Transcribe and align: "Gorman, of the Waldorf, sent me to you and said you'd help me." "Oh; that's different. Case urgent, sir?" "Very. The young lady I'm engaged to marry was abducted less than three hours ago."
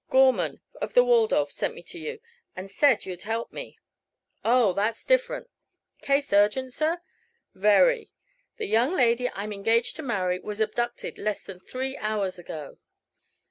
"Gorman, 0.09 0.61
of 0.81 0.95
the 0.95 1.03
Waldorf, 1.03 1.51
sent 1.51 1.75
me 1.75 1.83
to 1.83 1.99
you 1.99 2.19
and 2.55 2.71
said 2.71 3.05
you'd 3.05 3.21
help 3.21 3.53
me." 3.53 3.77
"Oh; 4.43 4.73
that's 4.73 5.05
different. 5.05 5.47
Case 6.01 6.33
urgent, 6.33 6.73
sir?" 6.73 7.01
"Very. 7.53 8.09
The 8.57 8.65
young 8.65 8.93
lady 8.95 9.29
I'm 9.29 9.53
engaged 9.53 9.95
to 9.97 10.01
marry 10.01 10.39
was 10.39 10.59
abducted 10.59 11.19
less 11.19 11.43
than 11.43 11.59
three 11.59 11.97
hours 11.97 12.39
ago." 12.39 12.79